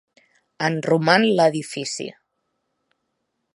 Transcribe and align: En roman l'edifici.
En 0.67 0.77
roman 0.89 1.27
l'edifici. 1.35 2.09